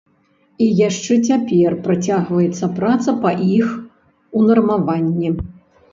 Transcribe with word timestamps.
І 0.67 0.67
яшчэ 0.79 1.17
цяпер 1.27 1.75
працягваецца 1.85 2.71
праца 2.79 3.09
па 3.27 3.31
іх 3.59 3.69
унармаванні. 4.41 5.29